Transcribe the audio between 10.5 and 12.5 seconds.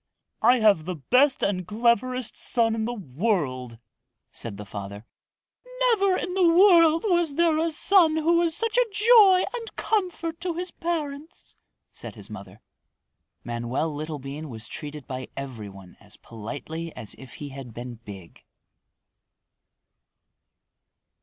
his parents," said his